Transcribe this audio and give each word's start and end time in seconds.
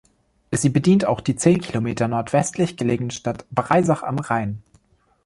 Sie 0.51 0.69
bedient 0.69 1.05
auch 1.05 1.21
die 1.21 1.35
zehn 1.35 1.61
Kilometer 1.61 2.07
nordwestlich 2.07 2.75
gelegene 2.75 3.11
Stadt 3.11 3.45
Breisach 3.51 4.01
am 4.01 4.17
Rhein. 4.17 4.63